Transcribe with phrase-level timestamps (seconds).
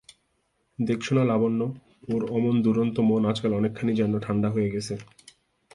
[0.79, 1.61] দেখছ-না লাবণ্য,
[2.09, 4.93] ওর অমন দুরন্ত মন আজকাল অনেকখানি যেন ঠাণ্ডা হয়ে গেছে।